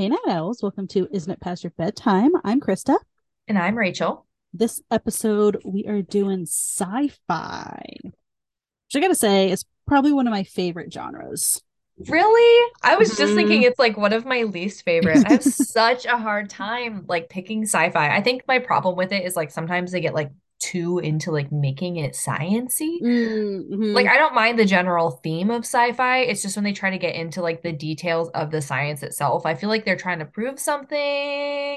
[0.00, 2.30] Hey Night Owls, welcome to Isn't It Past Your Bedtime?
[2.42, 2.96] I'm Krista.
[3.46, 4.26] And I'm Rachael.
[4.54, 10.30] This episode, we are doing sci fi, which I gotta say is probably one of
[10.30, 11.62] my favorite genres.
[12.08, 12.72] Really?
[12.82, 13.36] I was just Mhm.
[13.36, 15.26] thinking it's like one of my least favorite.
[15.26, 18.16] I have such a hard time like picking sci-fi.
[18.16, 21.50] I think my problem with it is like sometimes they get like too into like
[21.50, 23.00] making it sciency.
[23.02, 23.94] Mhm.
[23.94, 26.18] Like I don't mind the general theme of sci-fi.
[26.20, 29.46] It's just when they try to get into like the details of the science itself.
[29.46, 30.98] I feel like they're trying to prove something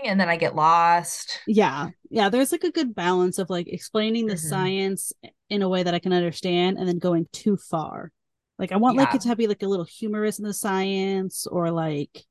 [0.05, 1.39] and then I get lost.
[1.47, 4.39] yeah, yeah, there's like a good balance of like explaining the Mhm.
[4.49, 5.13] science
[5.49, 8.11] in a way that I can understand and then going too far.
[8.59, 11.71] Like, I want like it to be like a little humorous in the science or
[11.71, 12.25] like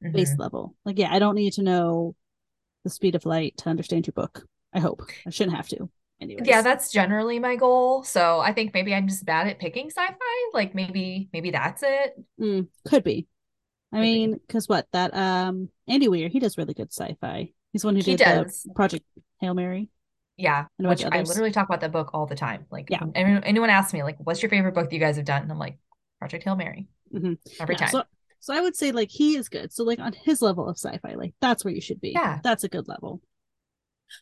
[0.00, 0.38] base Mhm.
[0.38, 0.76] level.
[0.84, 2.14] Like, yeah, I don't need to know
[2.84, 4.46] the speed of light to understand your book.
[4.72, 5.90] I hope I shouldn't have to.
[6.20, 8.02] Anyways, Yeah, that's generally my goal.
[8.02, 10.50] So I think maybe I'm just bad at picking sci-fi.
[10.52, 12.14] Like maybe maybe that's it.
[12.40, 13.26] Mm, could be.
[13.92, 17.52] I Could mean, because what that um Andy Weir, he does really good sci-fi.
[17.72, 18.62] He's the one who He did does.
[18.64, 19.04] the Project
[19.40, 19.90] Hail Mary.
[20.36, 22.66] Yeah, And which I literally talk about that book all the time.
[22.70, 23.00] Like, Yeah.
[23.14, 25.42] anyone, anyone asks me, like, what's your favorite book that you guys have done?
[25.42, 25.78] And I'm like,
[26.20, 26.86] Project Hail Mary.
[27.12, 27.38] Mhm.
[27.58, 27.90] Every Yeah, time.
[27.90, 28.04] So,
[28.38, 29.72] so I would say like he is good.
[29.72, 32.10] So like on his level of sci-fi, like that's where you should be.
[32.10, 32.38] Yeah.
[32.44, 33.20] That's a good level.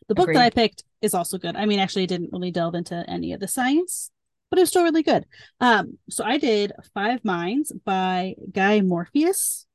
[0.09, 1.57] The book that I picked is also good.
[1.57, 4.11] I mean, actually, I didn't really delve into any of the science,
[4.51, 5.27] but it was still really good.
[5.61, 9.67] Um, so I did Five Minds by Guy Morpheus.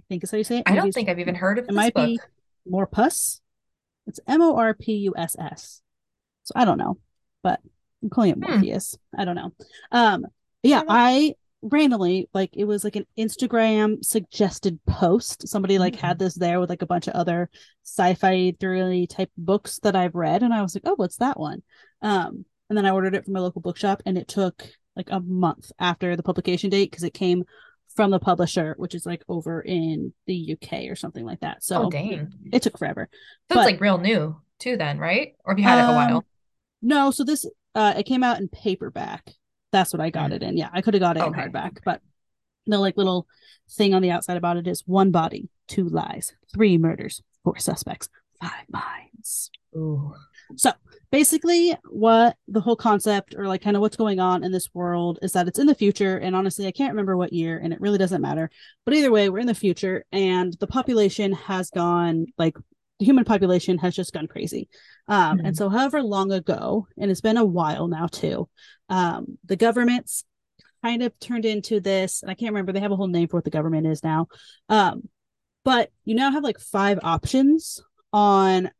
[0.00, 0.64] I think is how you say it.
[0.66, 2.06] I don't think I've even heard of it this might book.
[2.06, 2.20] be
[2.70, 3.40] Morpus.
[4.06, 5.80] It's M O R P U S S.
[6.44, 6.98] So I don't know,
[7.42, 7.60] but
[8.02, 8.50] I'm calling it Hmm.
[8.52, 8.98] Morpheus.
[9.16, 9.52] I don't know.
[9.90, 10.26] Um,
[10.62, 10.82] yeah.
[10.86, 11.34] I
[11.64, 15.48] randomly like it was like an Instagram suggested post.
[15.48, 16.06] Somebody like Hmm.
[16.06, 17.50] had this there with like a bunch of other
[17.84, 21.62] sci-fi thrillery type books that I've read, and I was like, oh, what's that one?
[22.02, 24.62] Um, and then I ordered it from my local bookshop, and it took
[24.96, 27.44] like a month after the publication date because it came
[27.94, 31.62] from the publisher, which is like over in the UK or something like that.
[31.64, 32.32] So Oh, dang.
[32.52, 33.08] it took forever.
[33.50, 35.34] So but- it's like real new too, then, right?
[35.44, 36.24] Or have you had it a Um, while?
[36.82, 39.32] No, so this uh it came out in paperback.
[39.74, 40.34] That's what I got Mm.
[40.34, 40.56] it in.
[40.56, 41.42] Yeah, I could have got it Okay.
[41.42, 42.00] in hardback, but
[42.68, 43.26] the like little
[43.68, 48.08] thing on the outside about it is one body, two lies, three murders, four suspects,
[48.40, 49.50] five minds.
[49.76, 50.14] Ooh.
[50.54, 50.70] So
[51.10, 55.18] basically, what the whole concept or like kind of what's going on in this world
[55.22, 56.18] is that it's in the future.
[56.18, 58.48] And honestly, I can't remember what year, and it really doesn't matter.
[58.84, 62.56] But either way, we're in the future, and the population has gone like
[63.00, 64.68] the human population has just gone crazy.
[65.06, 65.46] Um, Mhm.
[65.48, 68.48] And so, however long ago, and it's been a while now too,
[68.88, 70.24] um, the government's
[70.82, 73.36] kind of turned into this, and I can't remember, they have a whole name for
[73.38, 74.28] what the government is now.
[74.68, 75.08] Um,
[75.64, 77.82] but you now have like five options
[78.12, 78.70] on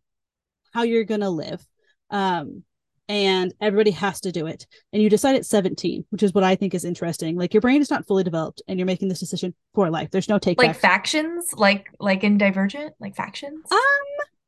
[0.72, 1.64] how you're gonna live
[2.10, 2.62] um
[3.08, 6.54] and everybody has to do it and you decide at 17 which is what i
[6.56, 9.54] think is interesting like your brain is not fully developed and you're making this decision
[9.74, 11.54] for life there's no take Like back factions?
[11.56, 12.94] Like like in Divergent?
[13.00, 13.64] Like factions?
[13.70, 13.78] um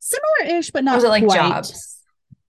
[0.09, 1.37] similar-ish but or not is it like quite.
[1.37, 1.99] jobs?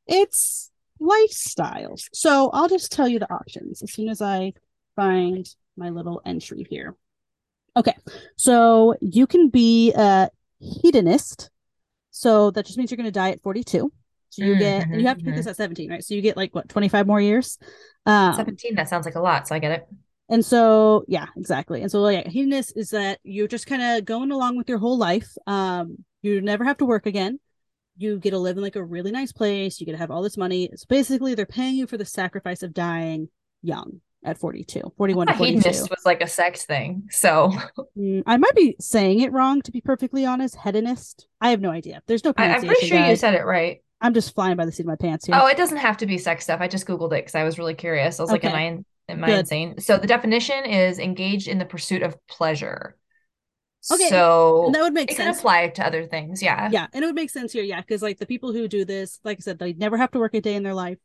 [0.07, 2.03] it's lifestyles.
[2.13, 4.53] So i'll just tell you the options as soon as i
[4.95, 6.95] find my little entry here.
[7.75, 7.95] Okay
[8.37, 10.29] so you can be a
[10.59, 11.49] hedonist.
[12.11, 13.91] So that just means you're going to die at 42
[14.29, 16.03] so you Mm, get and you have to pick this at 17 right?
[16.03, 17.57] So you get like what 25 more years?
[18.05, 19.87] Um 17, that sounds like a lot, so I get it.
[20.29, 21.81] and so yeah exactly.
[21.83, 24.97] And so like hedonist is that you're just kind of going along with your whole
[24.97, 25.29] life.
[25.45, 27.39] Um you never have to work again
[27.97, 30.21] you get to live in like a really nice place you get to have all
[30.21, 33.29] this money so basically they're paying you for the sacrifice of dying
[33.61, 37.07] young at 42 41 I to 42 hedonist was like a sex thing.
[37.11, 37.51] So
[37.97, 41.71] Mm, i might be saying it wrong to be perfectly honest hedonist i have no
[41.71, 43.81] idea there's no I, I'm pretty sure you said it right.
[44.01, 46.05] i'm just flying by the seat of my pants here Oh, it doesn't have to
[46.05, 46.61] be sex stuff.
[46.61, 48.19] I just Googled it because I was really curious.
[48.19, 49.39] I was like, am I am I Good.
[49.39, 49.79] insane?
[49.79, 52.95] So the definition is engaged in the pursuit of pleasure.
[53.91, 56.41] Okay, So and that would make it can sense apply to other things.
[56.41, 56.69] Yeah.
[56.71, 59.19] yeah and it would make sense here yeah because like the people who do this
[59.23, 60.97] like i said they never have to work a day in their life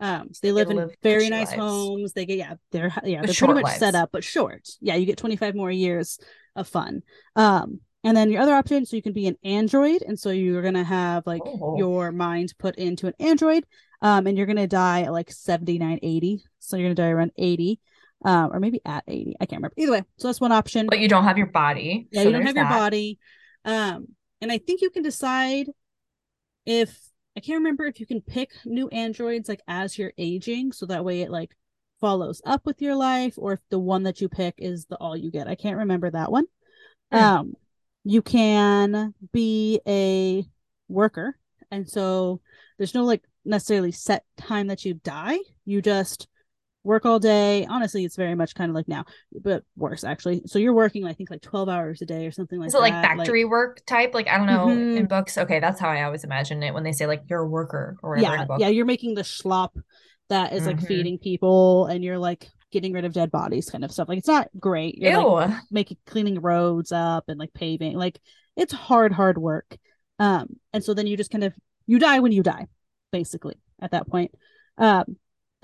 [0.00, 1.60] um so they They live in live very nice lives.
[1.62, 5.06] homes they get yeah they're yeah they're pretty much set up but short yeah you
[5.06, 6.18] get 25 more years
[6.54, 7.02] of fun
[7.36, 10.62] um and then your other option so you can be an android and so you're
[10.62, 11.76] gonna have like Oh.
[11.78, 13.64] your mind put into an android
[14.02, 17.80] um and you're gonna die at like 79 80 so you're gonna die around 80
[18.26, 19.74] um or maybe at 80 i can't remember.
[19.78, 20.86] Either way so that's one option.
[20.86, 22.08] But you don't have your body.
[22.10, 23.18] yeah so you don't have your body.
[23.64, 24.08] Um
[24.42, 25.68] and i think you can decide
[26.66, 26.98] if
[27.36, 31.04] i can't remember if you can pick new androids like as you're aging so that
[31.04, 31.56] way it like
[32.00, 35.16] follows up with your life or if the one that you pick is the all
[35.16, 35.48] you get.
[35.48, 36.44] I can't remember that one.
[37.12, 37.18] Hmm.
[37.18, 37.54] um
[38.04, 40.44] you can be a
[40.88, 41.36] worker
[41.70, 42.40] and so
[42.78, 45.38] there's no like necessarily set time that you die.
[45.64, 46.28] You just
[46.86, 47.66] work all day.
[47.68, 49.04] Honestly, it's very much kind of like now,
[49.42, 50.42] but worse actually.
[50.46, 52.78] So you're working, I think, like 12 hours a day or something like Is that.
[52.78, 54.14] it like factory like, work type?
[54.14, 54.96] Like I don't know Mhm.
[54.96, 55.36] in books.
[55.36, 58.10] Okay, that's how I always imagine it when they say like you're a worker or
[58.10, 58.60] whatever in yeah, a book.
[58.60, 59.70] yeah, you're making the schlop
[60.28, 60.86] that is like Mhm.
[60.88, 64.08] feeding people and you're like getting rid of dead bodies kind of stuff.
[64.08, 64.96] Like it's not great.
[64.98, 65.56] You're like Ew.
[65.70, 67.96] making cleaning roads up and like paving.
[67.96, 68.20] Like
[68.56, 69.76] it's hard, hard work.
[70.18, 71.54] Um, and so then you just kind of
[71.86, 72.66] you die when you die,
[73.12, 74.32] basically, at that point.
[74.78, 75.16] Um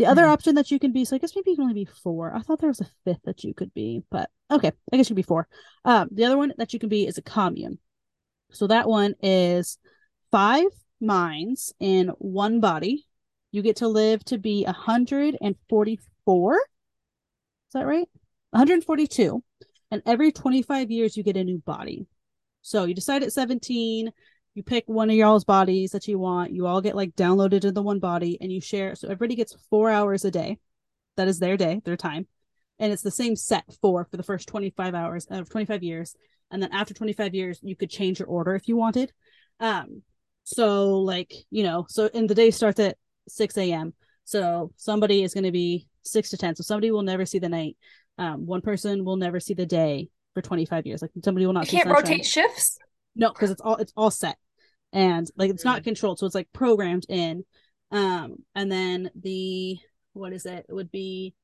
[0.03, 0.31] the other Hmm.
[0.33, 2.35] option that you can be, so I guess maybe you can only be four.
[2.35, 5.15] I thought there was a fifth that you could be, but okay, I guess you
[5.15, 5.47] can be four.
[5.85, 7.79] Um, the other one that you can be is a commune.
[8.51, 9.79] So that one is
[10.33, 10.67] five
[11.01, 13.07] minds in one body.
[13.53, 16.55] You get to live to be 144.
[16.57, 16.61] Is
[17.75, 18.09] that right?
[18.51, 19.45] 142.
[19.93, 22.07] And every 25 years, you get a new body.
[22.63, 24.11] So you decide at 17,
[24.55, 26.53] you pick one of y'all's bodies that you want.
[26.53, 28.95] You all get like downloaded into the one body and you share.
[28.95, 30.59] So everybody gets four hours a day.
[31.17, 32.27] That is their day, their time.
[32.79, 36.15] And it's the same set for for the first 25 hours of uh, 25 years.
[36.51, 39.13] And then after 25 years, you could change your order if you wanted.
[39.61, 40.03] Um,
[40.45, 42.97] so like, you know, so and the day starts at
[43.29, 43.95] 6 a.m.
[44.25, 46.57] So somebody is going to be six to 10.
[46.57, 47.77] So somebody will never see the night.
[48.19, 51.03] Um, one person will never see the day for 25 years.
[51.03, 52.79] Like somebody will not You see can't rotate shifts.
[53.15, 54.37] No, because it's all it's all set,
[54.93, 55.85] and like it's not Mm.
[55.85, 57.45] controlled, so it's like programmed in.
[57.91, 59.79] Um, and then the
[60.15, 60.67] what is it?
[60.69, 61.35] It would be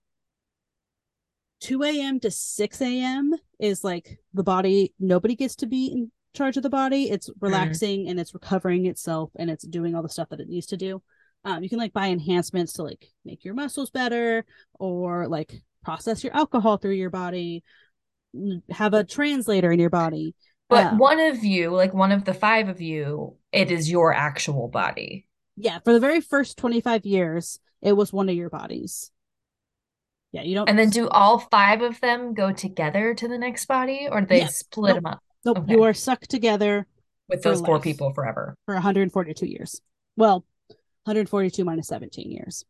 [1.61, 2.20] two a.m.
[2.20, 3.35] to six a.m.
[3.59, 4.94] is like the body.
[4.99, 7.11] Nobody gets to be in charge of the body.
[7.11, 10.67] It's relaxing and it's recovering itself and it's doing all the stuff that it needs
[10.69, 11.03] to do.
[11.44, 14.44] Um, you can like buy enhancements to like make your muscles better
[14.79, 17.62] or like process your alcohol through your body.
[18.71, 20.35] Have a translator in your body.
[20.69, 24.12] But Um, one of you, like one of the five of you, it is your
[24.12, 25.26] actual body.
[25.56, 29.11] yeah, for the very first 25 years, it was one of your bodies.
[30.32, 30.69] Yeah, you don't.
[30.69, 34.26] And then do all five of them go together to the next body or do
[34.26, 34.47] they Yeah.
[34.49, 34.97] split Nope.
[35.03, 35.73] them up Nope, okay.
[35.73, 36.87] you are stuck together
[37.29, 38.55] with those four people forever?
[38.67, 39.81] for 142 years.
[40.17, 40.44] Well,
[41.05, 42.64] 142 minus 17 years.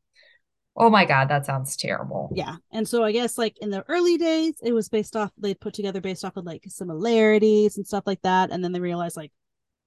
[0.80, 2.30] Oh my God, that sounds terrible.
[2.32, 2.54] Yeah.
[2.72, 5.74] And so I guess like in the early days, it was based off, they put
[5.74, 8.52] together based off of like similarities and stuff like that.
[8.52, 9.32] And then they realized like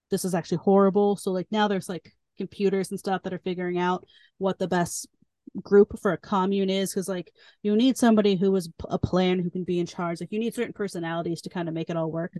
[0.10, 1.16] this is actually horrible.
[1.16, 4.06] So like now there's like computers and stuff that are figuring out
[4.38, 5.08] what the best
[5.64, 9.50] group for a commune is because like you need somebody who is a plan who
[9.50, 12.12] can be in charge like you need certain personalities to kind of make it all
[12.12, 12.32] work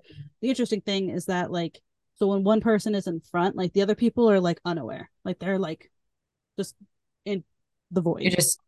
[0.42, 1.82] the interesting thing is that like
[2.18, 5.40] so when one person is in front like the other people are like unaware like
[5.40, 5.92] they're like
[6.58, 6.76] just
[7.26, 7.44] in
[7.92, 8.22] the void.
[8.22, 8.60] You're just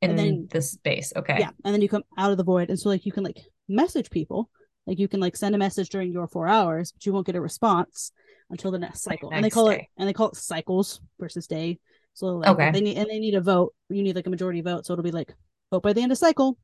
[0.00, 1.12] in And then- the space.
[1.16, 1.36] Okay.
[1.40, 3.38] yeah and then you come out of the void and so like you can like
[3.68, 4.48] message people.
[4.86, 7.36] Like you can like send a message during your four hours but you won't get
[7.36, 8.12] a response
[8.50, 9.30] until the next cycle.
[9.30, 11.78] And they call it and they call it cycles versus day.
[12.14, 12.70] So like Okay.
[12.70, 13.74] they need and they need a vote.
[13.90, 15.34] You need like a majority vote so it'll be like
[15.70, 16.56] vote by the end of cycle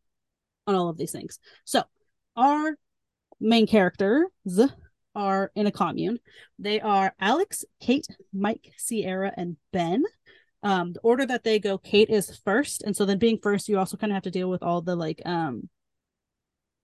[0.66, 1.38] on all of these things.
[1.64, 1.82] So
[2.37, 2.76] our
[3.40, 4.26] main characters
[5.14, 6.19] are in a commune.
[6.58, 10.05] They are alex kate mike sierra and ben
[10.64, 12.82] um the order that they go kate is first.
[12.82, 14.96] And so then being first you also kind of have to deal with all the
[14.96, 15.69] like um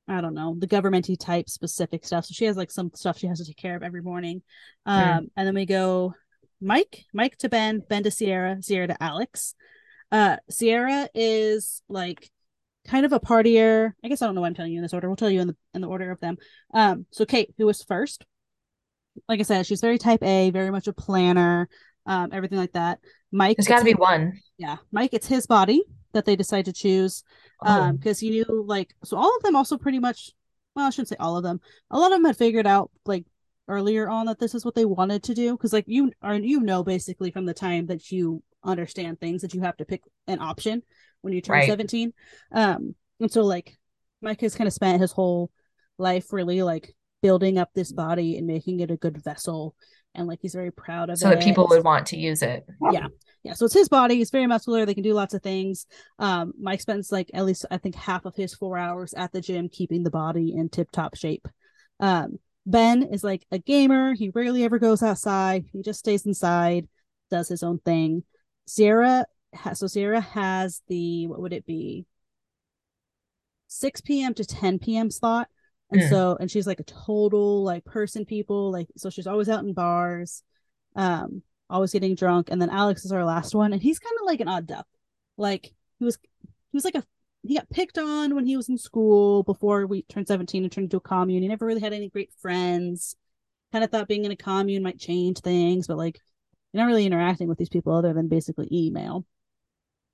[0.06, 2.27] i don't know the governmenty type specific stuff.
[2.27, 4.43] So she has like some stuff she has to take care of every morning.
[4.87, 5.31] Um Mm.
[5.37, 6.15] and then we go
[6.61, 9.55] mike mike to ben ben to sierra sierra to alex.
[10.13, 12.31] Uh sierra is like
[12.87, 13.93] kind of a partier.
[14.05, 15.08] I guess i don't know why i'm telling you in this order.
[15.08, 16.37] We'll tell you in the in the order of them.
[16.75, 18.25] Um so kate who was first
[19.29, 21.69] like i said she's very type a very much a planner
[22.06, 22.99] um everything like that
[23.32, 24.41] mike There's got to be one.
[24.58, 25.82] yeah mike it's his body
[26.13, 27.22] that they decide to choose
[27.65, 27.93] um Oh.
[27.93, 30.32] because you knew like so all of them also pretty much
[30.75, 31.60] well i shouldn't say all of them
[31.91, 33.25] a lot of them had figured out like
[33.69, 36.60] earlier on that this is what they wanted to do because like you are you
[36.60, 40.41] know basically from the time that you understand things that you have to pick an
[40.41, 40.82] option
[41.22, 41.69] when you turn Right.
[41.69, 42.13] 17
[42.53, 43.77] um and so like
[44.20, 45.51] mike has kind of spent his whole
[45.99, 49.75] life really like building up this body and making it a good vessel
[50.14, 52.43] and like he's very proud of so it So that people would want to use
[52.43, 52.67] it.
[52.93, 53.06] yeah.
[53.43, 53.55] Yeah.
[53.55, 54.17] So it's his body.
[54.17, 54.84] He's very muscular.
[54.84, 55.86] They can do lots of things.
[56.19, 59.40] Um mike spends like at least i think half of his four hours at the
[59.40, 61.46] gym keeping the body in tip top shape.
[62.00, 64.14] Um ben is like a gamer.
[64.14, 65.64] He rarely ever goes outside.
[65.72, 66.86] He just stays inside
[67.31, 68.24] does his own thing.
[68.67, 69.24] Sierra
[69.55, 72.05] ha- so sierra has the what would it be?
[73.69, 75.48] 6 p.m to 10 p.m slot
[75.91, 76.09] and Mm.
[76.09, 79.73] so and she's like a total like person people like so she's always out in
[79.73, 80.43] bars
[80.97, 84.27] um always getting drunk and then alex is our last one and he's kind of
[84.27, 84.87] like an odd duck.
[85.37, 87.05] Like he was he was like a
[87.43, 90.85] he got picked on when he was in school before we turned 17 and turned
[90.87, 91.43] into a commune.
[91.43, 93.17] He never really had any great friends.
[93.73, 96.20] Kind of thought being in a commune might change things but like
[96.73, 99.25] you're not really interacting with these people other than basically email.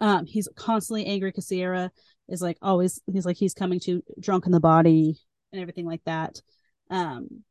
[0.01, 1.91] Um, he's constantly angry because Sierra
[2.29, 5.19] is like always he's like he's coming to drunk in the body
[5.57, 6.41] and everything like that.
[6.91, 7.43] Um,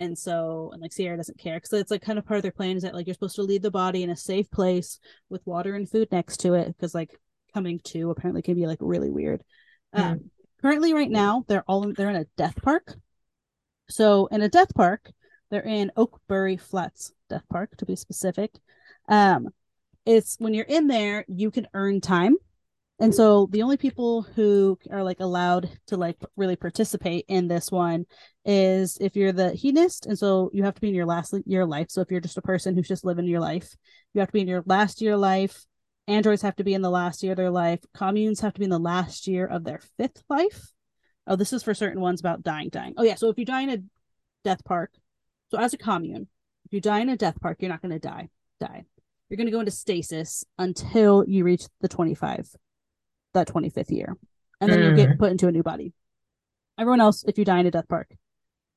[0.00, 2.52] and so and like Sierra doesn't care because it's like kind of part of their
[2.52, 4.98] plan is that like you're supposed to leave the body in a safe place
[5.28, 7.20] with water and food next to it because like
[7.52, 9.42] coming to apparently can be like really weird.
[9.94, 10.00] Mm.
[10.02, 10.30] Um,
[10.62, 12.96] currently, right now they're all in, they're in a death park.
[13.90, 15.10] So in a death park,
[15.50, 18.52] they're in Oakbury Flats Death Park to be specific.
[19.08, 19.48] Um,
[20.06, 22.36] it's when you're in there, you can earn time
[23.00, 27.70] and so the only people who are like allowed to like really participate in this
[27.72, 28.04] one
[28.44, 31.62] is if you're the hedonist and so you have to be in your last year
[31.62, 31.86] of life.
[31.90, 33.74] So if you're just a person who's just living your life
[34.12, 35.64] you have to be in your last year of life.
[36.08, 37.80] Androids have to be in the last year of their life.
[37.94, 40.70] Communes have to be in the last year of their fifth life.
[41.26, 42.92] Oh this is for certain ones about dying dying.
[42.98, 43.78] Oh yeah so if you die in a
[44.44, 44.92] death park
[45.50, 46.28] so as a commune
[46.66, 48.28] if you die in a death park you're not going to die
[48.60, 48.84] die.
[49.30, 52.50] You're going to go into stasis until you reach the 25
[53.34, 54.16] that 25th year.
[54.60, 54.90] And then mm.
[54.90, 55.92] you get put into a new body.
[56.78, 58.14] Everyone else, if you die in a death park,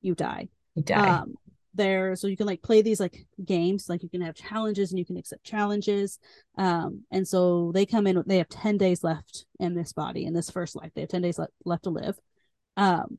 [0.01, 0.50] you die.
[0.75, 1.19] You die.
[1.19, 1.36] Um,
[1.74, 5.00] there, so you can like play these like games, like you can have challenges and
[5.00, 6.19] you can accept challenges.
[6.57, 10.33] Um, and so they come in, they have 10 days left in this body, in
[10.33, 10.91] this first life.
[10.93, 12.19] They have 10 days le- left to live.
[12.77, 13.17] Um,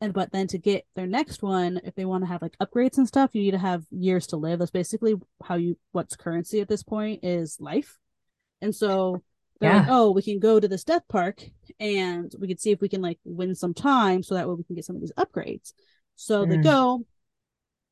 [0.00, 2.98] and but then to get their next one, if they want to have like upgrades
[2.98, 4.58] and stuff, you need to have years to live.
[4.58, 7.96] That's basically how you what's currency at this point is life.
[8.60, 9.22] And so
[9.60, 9.78] they're yeah.
[9.80, 11.42] like, oh, we can go to this death park
[11.80, 14.64] and we can see if we can like win some time so that way we
[14.64, 15.72] can get some of these upgrades.
[16.16, 16.50] So mm.
[16.50, 17.04] they go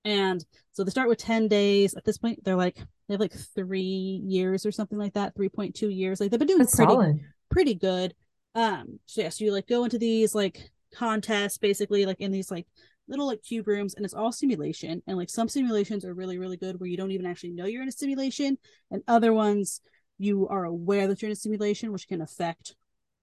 [0.05, 1.95] and so they start with 10 days.
[1.95, 2.77] At this point, they're like
[3.09, 6.21] they have like three years or something like that, 3.2 years.
[6.21, 7.21] Like they've been doing That's pretty solid.
[7.51, 8.15] pretty good.
[8.55, 12.51] Um, so yeah, so you like go into these like contests basically like in these
[12.51, 12.67] like
[13.09, 16.57] little like cube rooms and it's all simulation and like some simulations are really really
[16.57, 18.57] good where you don't even actually know you're in a simulation
[18.91, 19.81] and other ones
[20.19, 22.75] you are aware that you're in a simulation, which can affect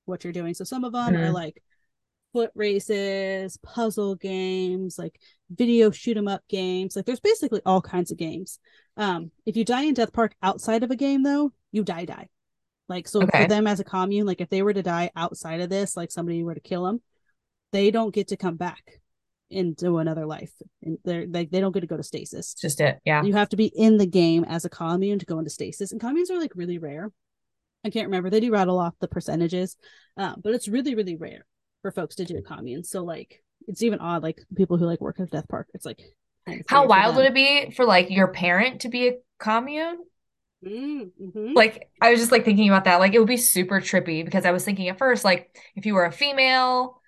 [0.05, 0.53] what you're doing.
[0.53, 1.23] So some of them mm-hmm.
[1.23, 1.61] are like
[2.33, 5.19] foot races, puzzle games, like
[5.49, 6.95] video shoot 'em up games.
[6.95, 8.59] Like there's basically all kinds of games.
[8.97, 12.29] Um, if you die in Death Park outside of a game, though, you die die.
[12.87, 13.43] Like so okay.
[13.43, 16.11] for them as a commune, like if they were to die outside of this, like
[16.11, 17.01] somebody were to kill them,
[17.71, 19.00] they don't get to come back
[19.51, 20.51] into another life.
[20.81, 22.53] And they're like they don't get to go to stasis.
[22.53, 22.99] Just it.
[23.05, 23.23] Yeah.
[23.23, 25.91] You have to be in the game as a commune to go into stasis.
[25.91, 27.11] And communes are like really rare.
[27.83, 28.29] I can't remember.
[28.29, 29.75] They do rattle off the percentages.
[30.17, 31.45] Uh, but it's really, really rare
[31.81, 32.83] for folks to do a commune.
[32.83, 35.67] So like it's even odd, like people who like work at Death Park.
[35.73, 36.01] It's like
[36.67, 39.99] how wild would it be for like your parent to be a commune?
[40.65, 41.53] Mm-hmm.
[41.53, 42.99] Like I was just like thinking about that.
[42.99, 45.93] Like it would be super trippy because I was thinking at first, like if you
[45.93, 47.00] were a female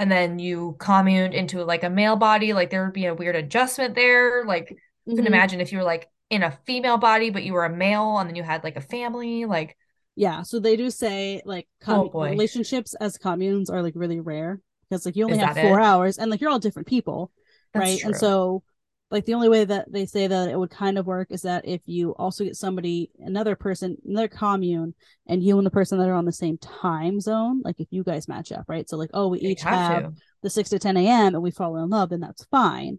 [0.00, 3.36] and then you communed into like a male body, like there would be a weird
[3.36, 4.46] adjustment there.
[4.46, 5.10] Like mm-hmm.
[5.10, 8.16] couldn't imagine if you were like in a female body, but you were a male
[8.16, 9.76] and then you had like a family, like
[10.16, 10.40] yeah.
[10.40, 15.04] So they do say like com- oh relationships as communes are like really rare because
[15.04, 15.84] like you only Is have four it?
[15.84, 17.30] hours and like you're all different people,
[17.74, 18.00] That's right?
[18.00, 18.08] True.
[18.08, 18.62] And so
[19.10, 21.66] like the only way that they say that it would kind of work is that
[21.66, 24.94] if you also get somebody another person another commune
[25.26, 28.04] and you and the person that are on the same time zone like if you
[28.04, 28.88] guys match up right?
[28.88, 31.76] So like oh we each have, have the 6 to 10 a.m and we fall
[31.76, 32.98] in love then that's fine.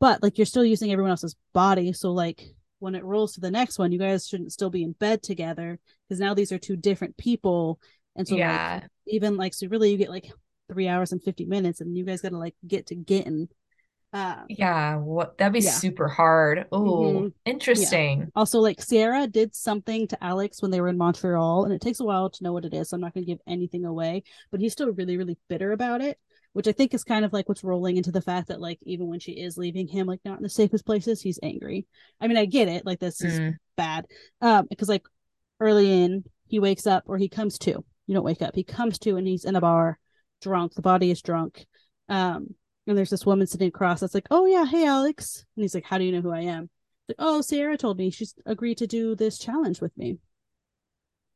[0.00, 1.92] But like you're still using everyone else's body.
[1.92, 2.42] So like
[2.78, 5.78] when it rolls to the next one you guys shouldn't still be in bed together
[6.08, 7.78] because now these are two different people.
[8.14, 8.80] And so yeah.
[8.82, 10.30] like, even like so really you get like
[10.72, 13.48] three hours and 50 minutes and you guys gotta like get to getting
[14.16, 15.70] um, yeah, what that'd be yeah.
[15.70, 16.64] super hard.
[16.72, 17.26] Oh, mm-hmm.
[17.44, 18.20] interesting.
[18.20, 18.26] Yeah.
[18.34, 22.00] Also, like Sierra did something to Alex when they were in Montreal, and it takes
[22.00, 22.88] a while to know what it is.
[22.88, 26.00] So I'm not going to give anything away, but he's still really, really bitter about
[26.00, 26.18] it,
[26.54, 29.08] which I think is kind of like what's rolling into the fact that like even
[29.08, 31.84] when she is leaving him, like not in the safest places, he's angry.
[32.18, 32.86] I mean, I get it.
[32.86, 33.26] Like this mm.
[33.26, 34.06] is bad,
[34.40, 35.04] um, because like
[35.60, 37.84] early in he wakes up or he comes to.
[38.06, 38.54] You don't wake up.
[38.54, 39.98] He comes to and he's in a bar,
[40.40, 40.72] drunk.
[40.72, 41.66] The body is drunk.
[42.08, 42.54] Um,
[42.86, 45.44] and there's this woman sitting across that's like, Oh yeah, hey Alex.
[45.56, 46.70] And he's like, How do you know who I am?
[47.08, 50.18] Like, oh, Sierra told me she's agreed to do this challenge with me.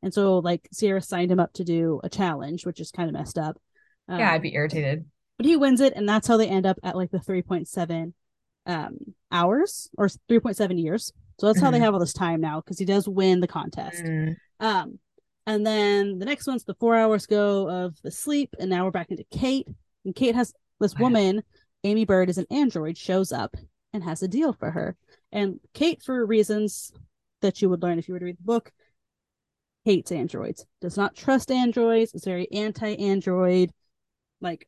[0.03, 3.13] And so like Sierra signed him up to do a challenge, which is kind of
[3.13, 3.57] messed up.
[4.07, 5.05] Um, yeah, I'd be irritated.
[5.37, 8.13] But he wins it, and that's how they end up at like the 3.7
[8.67, 8.97] um
[9.31, 11.11] hours or 3.7 years.
[11.39, 11.65] So that's mm-hmm.
[11.65, 11.85] how they mm-hmm.
[11.85, 14.03] have all this time now because he does win the contest.
[14.03, 14.35] Mm.
[14.59, 14.99] Um
[15.47, 18.91] and then the next one's the four hours go of the sleep, and now we're
[18.91, 19.67] back into Kate.
[20.05, 21.43] And Kate has this woman,
[21.83, 23.55] Amy Bird, is an android, shows up
[23.93, 24.95] and has a deal for her.
[25.31, 26.91] And Kate, for reasons
[27.41, 28.71] that you would learn if you were to read the book,
[29.85, 33.71] hates androids, does not trust androids, is very anti android,
[34.41, 34.67] like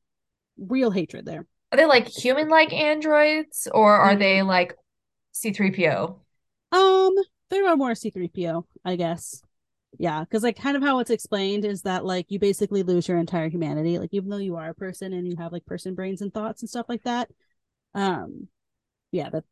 [0.57, 1.45] real hatred there.
[1.71, 4.19] Are they like human like androids or are mm-hmm.
[4.19, 4.75] they like
[5.33, 6.19] C3PO?
[6.71, 7.15] Um,
[7.49, 9.41] they are more C3PO, I guess.
[9.99, 13.19] Yeah, because like kind of how it's explained is that like you basically lose your
[13.19, 13.99] entire humanity.
[13.99, 16.61] Like even though you are a person and you have like person brains and thoughts
[16.61, 17.29] and stuff like that,
[17.93, 18.47] um,
[19.11, 19.43] yeah, that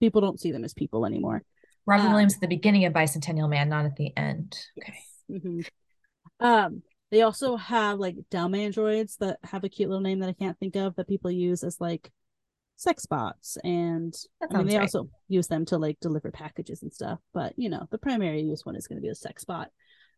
[0.00, 1.42] people don't see them as people anymore.
[1.86, 4.56] Robin um, Williams at the beginning of Bicentennial Man, not at the end.
[4.78, 4.98] Okay.
[5.30, 5.60] Mm-hmm.
[6.38, 10.32] Um, they also have like dumb androids that have a cute little name that I
[10.32, 12.10] can't think of that people use as like
[12.76, 14.82] sex bots and I mean they right.
[14.82, 18.66] also use them to like deliver packages and stuff but you know the primary use
[18.66, 19.70] one is going to be a sex bot.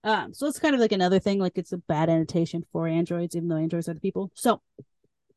[0.05, 3.37] Um so it's kind of like another thing like it's a bad annotation for androids
[3.37, 4.33] even though androids are the people.
[4.35, 4.61] So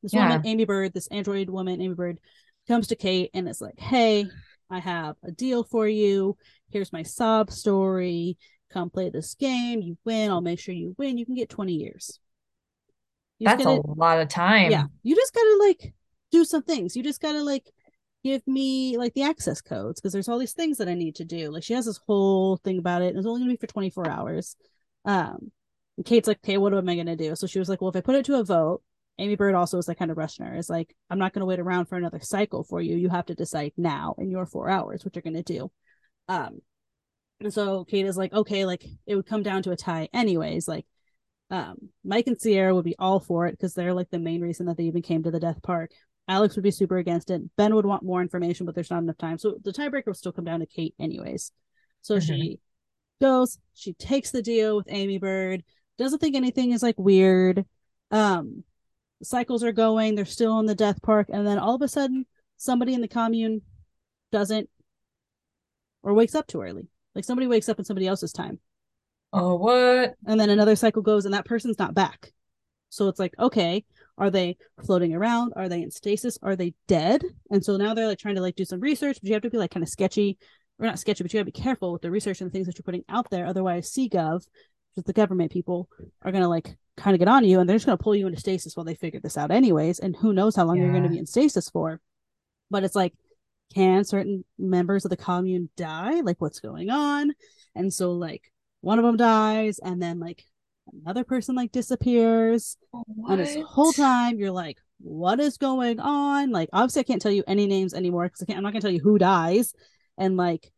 [0.02, 0.30] this yeah.
[0.30, 2.20] woman amy bird this android woman amy bird
[2.68, 4.26] comes to kate and it's like hey
[4.72, 6.38] i have a deal for you.
[6.72, 8.38] Here's my sob story.
[8.72, 9.82] Come play this game.
[9.82, 10.32] You win.
[10.32, 11.18] I'll make sure you win.
[11.18, 12.20] You can get 20 years.
[13.38, 14.72] You that's gotta, a lot of time.
[14.72, 15.94] Yeah you just gotta like
[16.32, 16.96] do some things.
[16.96, 17.72] You just gotta like
[18.24, 21.26] give me like the access codes because there's all these things that I need to
[21.26, 21.52] do.
[21.52, 23.10] Like she has this whole thing about it.
[23.10, 24.56] And it's only gonna be for 24 hours.
[25.06, 25.52] Um
[26.06, 27.36] Kate's like, okay, what am I gonna do?
[27.36, 28.82] So she was like, Well, if I put it to a vote,
[29.20, 30.56] Amy Bird also is like kind of rushing her.
[30.56, 32.96] Is like, I'm not gonna wait around for another cycle for you.
[32.96, 35.72] You have to decide now in your four hours what you're gonna do.
[36.28, 36.62] Um
[37.40, 40.68] and so Kate is like, okay, like it would come down to a tie anyways.
[40.68, 40.86] Like
[41.50, 44.68] um Mike and Sierra would be all for it because they're like the main reason
[44.68, 45.92] that they even came to the death park.
[46.28, 47.42] Alex would be super against it.
[47.58, 49.38] Ben would want more information, but there's not enough time.
[49.38, 51.52] So the tiebreaker will still come down to Kate, anyways.
[52.02, 52.26] So mm-hmm.
[52.26, 52.60] she
[53.20, 55.64] goes, she takes the deal with Amy Bird,
[55.98, 57.66] doesn't think anything is like weird.
[58.12, 58.64] Um,
[59.24, 62.26] cycles are going, they're still in the death park, and then all of a sudden,
[62.58, 63.62] somebody in the commune
[64.32, 64.70] doesn't
[66.04, 66.88] or wakes up too early.
[67.14, 68.60] Like somebody wakes up in somebody else's time.
[69.34, 70.16] Oh, what?
[70.26, 72.32] And then another cycle goes, and that person's not back.
[72.90, 73.86] So it's like, okay,
[74.18, 75.54] are they floating around?
[75.56, 76.38] Are they in stasis?
[76.42, 77.24] Are they dead?
[77.50, 79.50] And so now they're like trying to like do some research, but you have to
[79.50, 80.38] be like kind of sketchy
[80.80, 82.78] or not sketchy, but you gotta be careful with the research and the things that
[82.78, 83.46] you're putting out there.
[83.46, 84.46] Otherwise, CGov,
[84.96, 85.88] which the government people,
[86.24, 88.40] are gonna like kind of get on you and they're just gonna pull you into
[88.40, 90.00] stasis while they figure this out anyways.
[90.00, 90.84] And who knows how long yeah.
[90.84, 92.00] you're gonna be in stasis for.
[92.70, 93.14] But it's like,
[93.74, 96.22] can certain members of the commune die?
[96.22, 97.32] Like what's going on?
[97.76, 100.44] And so like one of them dies, and then like
[101.04, 103.32] another person like disappears what?
[103.32, 106.52] and this whole time you're like what is going on?
[106.52, 108.82] Like obviously i can't tell you any names anymore because i can't i'm not gonna
[108.82, 109.74] tell you who dies
[110.18, 110.72] and like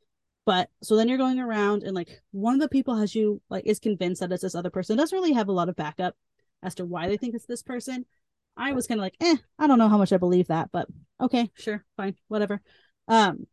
[0.46, 3.66] but so then you're going around and like one of the people has you like
[3.66, 6.16] is convinced that it's this other person doesn't really have a lot of backup
[6.62, 8.06] as to why they think it's this person.
[8.56, 10.88] I was kind of like eh i don't know how much i believe that but
[11.20, 12.62] okay sure fine whatever.
[13.08, 13.48] Um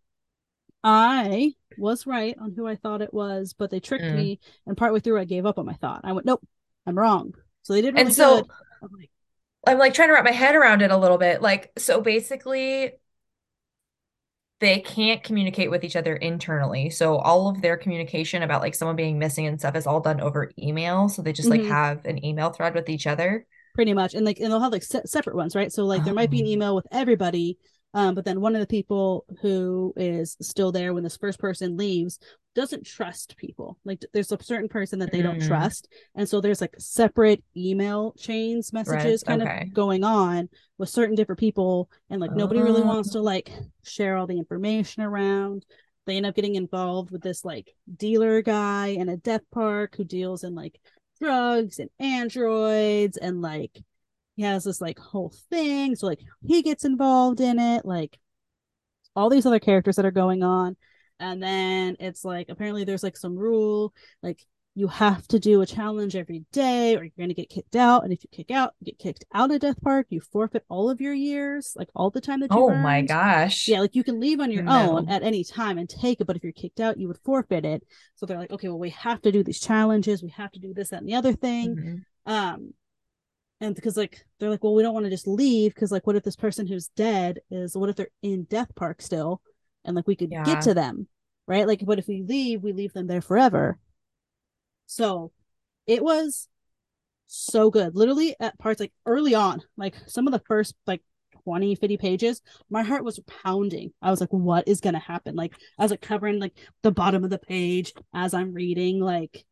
[0.82, 4.16] I was right on who I thought it was, but they tricked mm.
[4.16, 4.40] me.
[4.66, 6.02] And partway through, I gave up on my thought.
[6.04, 6.46] I went, nope,
[6.86, 7.34] I'm wrong.
[7.62, 8.50] So they did really and so good.
[8.82, 9.10] I'm like,
[9.66, 11.42] I'm like trying to wrap my head around it a little bit.
[11.42, 12.92] Like, so basically,
[14.60, 16.90] they can't communicate with each other internally.
[16.90, 20.20] So all of their communication about like someone being missing and stuff is all done
[20.20, 21.08] over email.
[21.08, 21.62] So they just mm-hmm.
[21.62, 23.46] like have an email thread with each other.
[23.74, 24.14] Pretty much.
[24.14, 25.72] And like, and they'll have like se- separate ones, right?
[25.72, 26.04] So like, oh.
[26.04, 26.50] there might be an oh.
[26.50, 27.58] email with everybody,
[27.92, 31.76] um, but then one of the people who is still there when this first person
[31.76, 32.18] leaves
[32.54, 33.78] doesn't trust people.
[33.84, 35.24] Like there's a certain person that they mm.
[35.24, 35.88] don't trust.
[36.14, 39.38] And so there's like separate email chains messages right.
[39.38, 39.62] kind okay.
[39.62, 40.48] of going on
[40.78, 41.90] with certain different people.
[42.10, 43.50] And like nobody really wants to like
[43.84, 45.64] share all the information around.
[46.06, 50.04] They end up getting involved with this like dealer guy in a death park who
[50.04, 50.80] deals in like
[51.20, 53.78] drugs and androids and like
[54.36, 58.18] he has this like whole thing so like he gets involved in it like
[59.16, 60.76] all these other characters that are going on
[61.18, 64.44] and then it's like apparently there's like some rule like
[64.76, 68.04] you have to do a challenge every day or you're going to get kicked out
[68.04, 70.88] and if you kick out you get kicked out of death park you forfeit all
[70.88, 72.82] of your years like all the time that you oh earned.
[72.82, 74.96] my gosh yeah like you can leave on your no.
[74.96, 77.64] own at any time and take it but if you're kicked out you would forfeit
[77.64, 77.82] it
[78.14, 80.72] so they're like okay well we have to do these challenges we have to do
[80.72, 82.32] this that and the other thing mm-hmm.
[82.32, 82.72] um
[83.60, 86.16] and because like they're like well we don't want to just leave because like what
[86.16, 89.40] if this person who's dead is what if they're in death park still?
[89.84, 90.44] And like we could yeah.
[90.44, 91.06] get to them
[91.46, 91.66] right?
[91.66, 93.78] Like but if we leave we leave them there forever.
[94.86, 95.32] So
[95.86, 96.48] it was
[97.26, 97.94] so good.
[97.94, 101.02] Literally at parts like early on like some of the first like
[101.44, 103.92] 20 50 pages my heart was pounding.
[104.00, 105.34] I was like what is gonna happen?
[105.34, 109.00] Like as i was like covering like the bottom of the page as i'm reading
[109.00, 109.44] like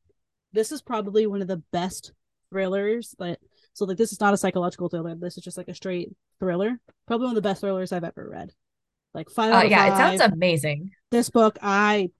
[0.52, 2.12] this is probably one of the best
[2.50, 3.38] thrillers that
[3.78, 5.14] so like this is not a psychological thriller.
[5.14, 6.10] This is just like a straight
[6.40, 6.80] thriller.
[7.06, 8.52] Probably one of the best thrillers I've ever read.
[9.14, 9.54] Like five.
[9.54, 10.14] Uh, yeah, five.
[10.14, 10.90] it sounds amazing.
[11.12, 12.10] This book, I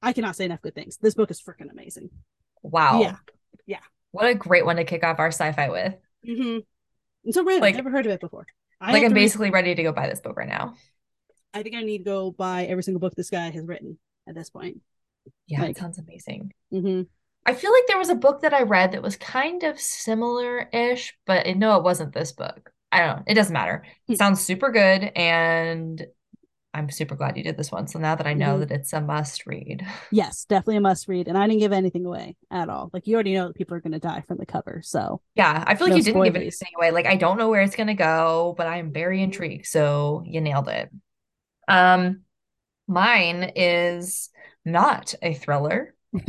[0.00, 0.96] I cannot say enough good things.
[0.96, 2.08] This book is freaking amazing.
[2.62, 3.02] Wow.
[3.02, 3.16] Yeah.
[3.66, 3.80] Yeah.
[4.12, 5.94] What a great one to kick off our sci-fi with.
[6.26, 6.58] Mm-hmm.
[7.26, 7.60] And so random.
[7.60, 8.46] Like, I've never heard of it before.
[8.80, 9.54] I like I'm basically read...
[9.54, 10.74] ready to go buy this book right now.
[11.52, 14.34] I think I need to go buy every single book this guy has written at
[14.34, 14.80] this point.
[15.46, 16.54] Yeah, like, it sounds amazing.
[16.72, 17.02] Mm-hmm.
[17.46, 21.16] I feel like there was a book that I read that was kind of similar-ish,
[21.26, 22.70] but it, no, it wasn't this book.
[22.92, 23.22] I don't know.
[23.26, 23.84] It doesn't matter.
[24.08, 24.16] It hmm.
[24.16, 26.06] sounds super good, and
[26.72, 27.88] I'm super glad you did this one.
[27.88, 28.60] So now that I know mm-hmm.
[28.60, 29.84] that it's a must read.
[30.12, 31.26] Yes, definitely a must read.
[31.26, 32.90] And I didn't give anything away at all.
[32.92, 34.80] Like you already know that people are going to die from the cover.
[34.84, 36.32] So yeah, I feel like no you didn't spoilers.
[36.32, 36.90] give anything away.
[36.92, 39.66] Like I don't know where it's going to go, but I am very intrigued.
[39.66, 40.90] So you nailed it.
[41.66, 42.22] Um,
[42.86, 44.30] mine is
[44.64, 45.94] not a thriller.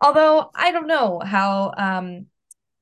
[0.00, 2.26] Although I don't know how um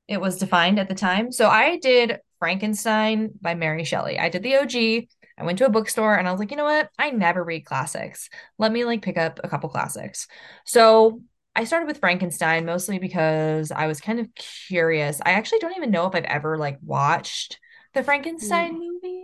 [0.07, 1.31] it was defined at the time.
[1.31, 4.17] So I did Frankenstein by Mary Shelley.
[4.17, 5.07] I did the OG.
[5.37, 6.89] I went to a bookstore and I was like, you know what?
[6.97, 8.29] I never read classics.
[8.57, 10.27] Let me like pick up a couple classics.
[10.65, 11.21] So
[11.55, 15.21] I started with Frankenstein mostly because I was kind of curious.
[15.25, 17.59] I actually don't even know if I've ever like watched
[17.93, 18.79] the Frankenstein mm.
[18.79, 19.18] movie.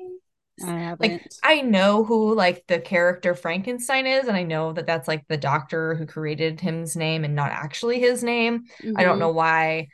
[0.63, 1.01] I haven't.
[1.01, 5.27] Like I know who like the character Frankenstein is, and I know that that's like
[5.27, 8.63] the doctor who created him's name and not actually his name.
[8.81, 8.97] Mm-hmm.
[8.97, 9.19] I don't mm-hmm.
[9.19, 9.87] know why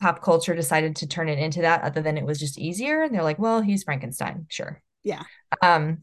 [0.00, 3.02] pop culture decided to turn it into that, other than it was just easier.
[3.02, 4.82] And they're like, well, he's Frankenstein, sure.
[5.02, 5.22] Yeah.
[5.62, 6.02] Um,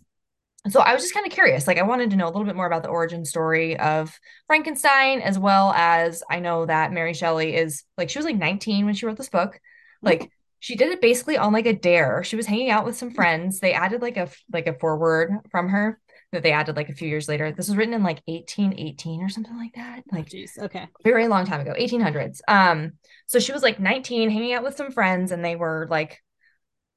[0.70, 1.68] so I was just kind of curious.
[1.68, 5.20] Like I wanted to know a little bit more about the origin story of Frankenstein,
[5.20, 8.94] as well as I know that Mary Shelley is like she was like 19 when
[8.94, 9.60] she wrote this book.
[10.02, 10.32] Like
[10.64, 12.24] she did it basically on like a dare.
[12.24, 13.60] She was hanging out with some friends.
[13.60, 16.00] They added like a like a foreword from her
[16.32, 17.52] that they added like a few years later.
[17.52, 20.04] This was written in like 1818 or something like that.
[20.10, 22.40] Like, jeez, oh, okay, very long time ago, 1800s.
[22.48, 22.94] Um,
[23.28, 26.24] so she was like 19, hanging out with some friends, and they were like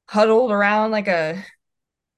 [0.07, 1.43] huddled around like a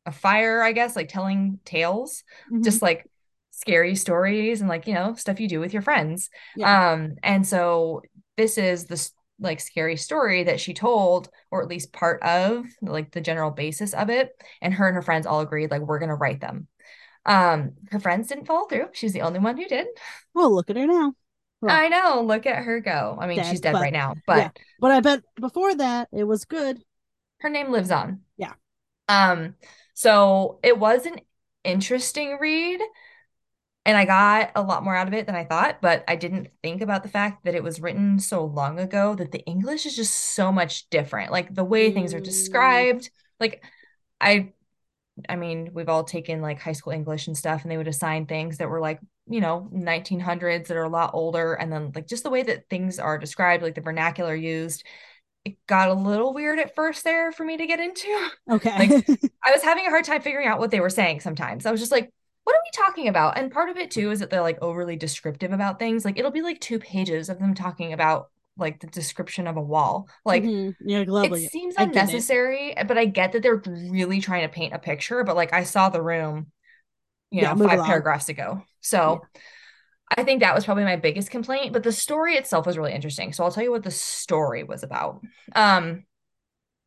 [0.06, 2.62] a fire, I guess, like telling tales, mm-hmm.
[2.62, 3.10] just like
[3.50, 6.30] scary stories and like, you know, stuff you do with your friends.
[6.56, 6.92] Yeah.
[6.92, 8.04] Um, and so
[8.38, 13.12] this is the like scary story that she told, or at least part of like
[13.12, 14.32] the general basis of it.
[14.62, 16.68] And her and her friends all agreed, like, we're gonna write them.
[17.26, 18.88] Um, her friends didn't follow through.
[18.94, 19.88] She's the only one who did.
[20.34, 21.14] Well, look at her now.
[21.62, 22.22] Well, I know.
[22.22, 23.18] Look at her go.
[23.20, 24.50] I mean, dead, she's dead but, right now, but yeah.
[24.80, 26.82] but I bet before that it was good.
[27.40, 28.22] Her name lives on.
[28.38, 28.54] Yeah.
[29.08, 29.56] Um,
[29.94, 31.20] so it was an
[31.64, 32.80] interesting read.
[33.90, 36.50] And I got a lot more out of it than I thought, but I didn't
[36.62, 39.96] think about the fact that it was written so long ago that the English is
[39.96, 41.32] just so much different.
[41.32, 41.96] Like the way mm.
[41.96, 43.10] things are described.
[43.40, 43.64] Like
[44.22, 44.54] I
[45.28, 48.28] I mean, we've all taken like high school English and stuff, and they would assign
[48.28, 51.56] things that were like, you know, 1900s that are a lot older.
[51.56, 54.86] And then, like, just the way that things are described, like the vernacular used,
[55.46, 58.30] it got a little weird at first there for me to get into.
[58.52, 58.78] Okay.
[58.78, 59.10] like
[59.44, 61.66] I was having a hard time figuring out what they were saying sometimes.
[61.66, 62.14] I was just like,
[62.50, 63.38] what are we talking about?
[63.38, 66.04] And part of it too is that they're like overly descriptive about things.
[66.04, 69.62] Like it'll be like two pages of them talking about like the description of a
[69.62, 70.10] wall.
[70.26, 70.72] Like mm-hmm.
[70.90, 71.46] yeah, lovely.
[71.46, 75.24] it seems unnecessary, I but I get that they're really trying to paint a picture.
[75.24, 76.48] But like I saw the room,
[77.30, 78.64] you know, yeah, five paragraphs ago.
[78.82, 79.42] So yeah.
[80.18, 83.32] I think that was probably my biggest complaint, but the story itself was really interesting.
[83.32, 85.22] So I'll tell you what the story was about.
[85.54, 86.06] Um,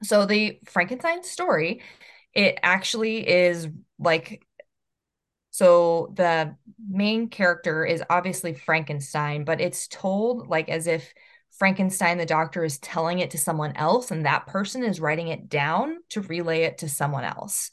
[0.03, 1.83] so the Frankenstein story,
[2.35, 3.68] it actually is
[4.01, 4.44] like
[5.52, 6.56] so the
[6.88, 11.12] main character is obviously Frankenstein, but it's told like as if
[11.58, 15.50] Frankenstein the doctor is telling it to someone else and that person is writing it
[15.50, 17.70] down to relay it to someone else.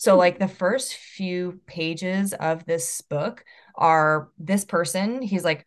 [0.00, 0.18] So hmm.
[0.18, 3.44] like the first few pages of this book
[3.76, 5.22] are this person.
[5.22, 5.66] He's like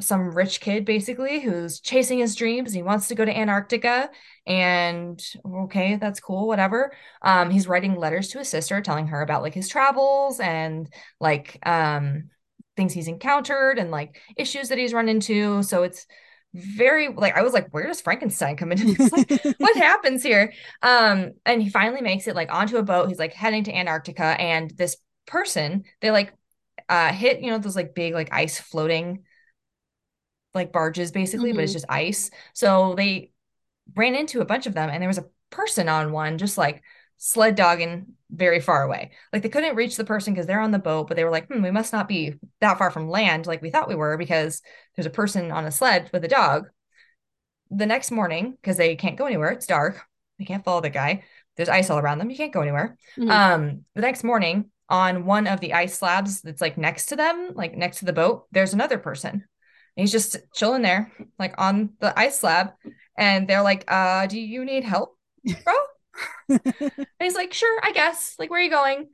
[0.00, 2.72] some rich kid basically who's chasing his dreams.
[2.72, 4.10] He wants to go to Antarctica
[4.46, 6.92] and okay, that's cool, whatever.
[7.22, 11.58] Um, he's writing letters to his sister telling her about like his travels and like
[11.66, 12.30] um
[12.76, 15.62] things he's encountered and like issues that he's run into.
[15.62, 16.06] So it's
[16.52, 19.12] very like I was like, where does Frankenstein come into this?
[19.12, 20.52] Like, what happens here?
[20.82, 23.08] Um, and he finally makes it like onto a boat.
[23.08, 26.32] He's like heading to Antarctica, and this person they like
[26.88, 29.24] uh hit you know those like big like ice floating
[30.56, 31.56] like barges basically mm-hmm.
[31.56, 31.76] but it's mm-hmm.
[31.76, 33.30] just ice so they
[33.94, 36.82] ran into a bunch of them and there was a person on one just like
[37.18, 40.78] sled dogging very far away like they couldn't reach the person because they're on the
[40.78, 43.62] boat but they were like hmm, we must not be that far from land like
[43.62, 44.60] we thought we were because
[44.94, 46.66] there's a person on a sled with a dog
[47.70, 50.02] the next morning because they can't go anywhere it's dark
[50.38, 51.22] they can't follow the guy
[51.56, 53.30] there's ice all around them you can't go anywhere mm-hmm.
[53.30, 57.50] um the next morning on one of the ice slabs that's like next to them,
[57.54, 59.44] like next to the boat, there's another person.
[59.96, 62.72] He's just chilling there, like on the ice slab.
[63.18, 65.16] And they're like, uh, do you need help,
[65.64, 65.74] bro?
[66.48, 68.34] and he's like, sure, I guess.
[68.38, 69.08] Like, where are you going?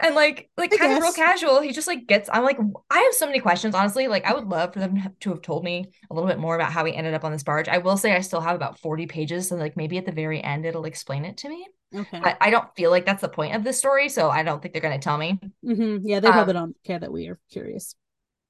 [0.00, 0.98] And like, like I kind guess.
[0.98, 1.60] of real casual.
[1.60, 2.30] He just like gets.
[2.32, 2.58] I'm like,
[2.88, 3.74] I have so many questions.
[3.74, 6.54] Honestly, like, I would love for them to have told me a little bit more
[6.54, 7.68] about how he ended up on this barge.
[7.68, 10.42] I will say, I still have about 40 pages, so like maybe at the very
[10.42, 11.66] end it'll explain it to me.
[11.94, 12.20] Okay.
[12.22, 14.72] I, I, don't feel like that's the point of this story, so I don't think
[14.72, 15.38] they're going to tell me.
[15.62, 16.08] Mm-hmm.
[16.08, 17.94] Yeah, they um, probably don't care that we are curious.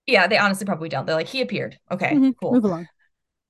[0.06, 1.06] Yeah, they honestly probably don't.
[1.06, 1.78] They're like, he appeared.
[1.90, 2.34] Okay, Mhm.
[2.40, 2.52] cool.
[2.52, 2.88] Move along.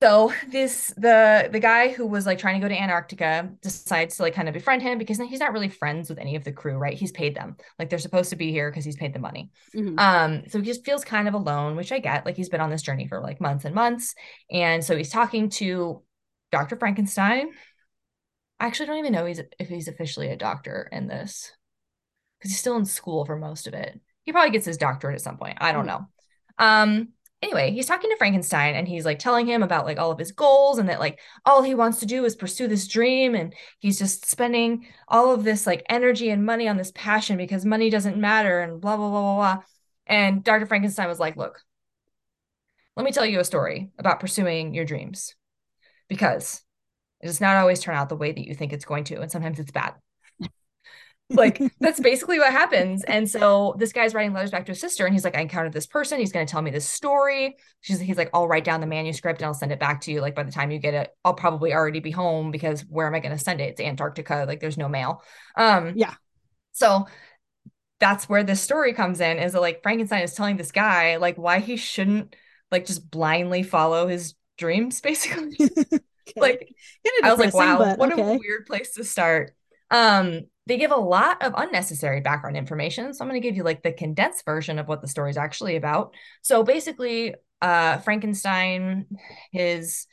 [0.03, 4.23] So this the the guy who was like trying to go to Antarctica decides to
[4.23, 6.77] like kind of befriend him because he's not really friends with any of the crew,
[6.77, 6.99] right?
[6.99, 7.57] He's paid them.
[7.79, 9.51] Like they're supposed to be here because he's paid the money.
[9.77, 9.99] Mhm.
[10.01, 12.27] Um, so he just feels kind of alone, which I get.
[12.27, 14.17] Like he's been on this journey for like months and months.
[14.51, 16.03] And so he's talking to
[16.51, 16.77] Dr.
[16.77, 17.51] Frankenstein.
[18.59, 21.53] I actually don't even know he's if he's officially a doctor in this.
[22.39, 24.01] Because he's still in school for most of it.
[24.25, 25.59] He probably gets his doctorate at some point.
[25.61, 25.87] I don't Mhm.
[25.87, 26.09] know.
[26.59, 27.09] Um,
[27.43, 30.33] anyway, he's talking to Frankenstein and he's like telling him about like all of his
[30.33, 33.99] goals and that like all he wants to do is pursue this dream and he's
[33.99, 38.17] just spending all of this like energy and money on this passion because money doesn't
[38.17, 39.63] matter and blah blah blah blah blah.
[40.07, 40.67] And Dr.
[40.67, 41.61] Frankenstein was like, "Look,
[42.97, 45.35] let me tell you a story about pursuing your dreams
[46.09, 46.63] because
[47.21, 49.31] it does not always turn out the way that you think it's going to and
[49.31, 49.95] sometimes it's bad."
[51.37, 53.05] like that's basically what happens.
[53.05, 55.73] And so this guy's writing letters back to his sister, and he's like, I encountered
[55.73, 56.19] this person.
[56.19, 57.57] He's going to tell me this story.
[57.81, 60.21] She's he's like, I'll write down the manuscript and I'll send it back to you.
[60.21, 63.15] Like by the time you get it, I'll probably already be home because where am
[63.15, 63.71] I going to send it?
[63.71, 64.45] It's Antarctica.
[64.47, 65.23] Like there's no mail.
[65.57, 66.15] Um, Yeah.
[66.73, 67.07] So
[68.01, 69.39] that's where this story comes in.
[69.39, 72.35] Is that like Frankenstein is telling this guy like why he shouldn't
[72.71, 75.57] like just blindly follow his dreams, basically.
[75.61, 76.01] Okay.
[76.37, 76.75] Like
[77.23, 78.23] I was like, wow, what okay.
[78.23, 79.55] a weird place to start.
[79.91, 83.13] Um, they give a lot of unnecessary background information.
[83.13, 85.37] So I'm going to give you like the condensed version of what the story is
[85.37, 86.15] actually about.
[86.43, 89.07] So basically, uh, Frankenstein,
[89.51, 90.07] his